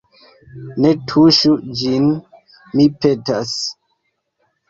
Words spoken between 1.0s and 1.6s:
tuŝu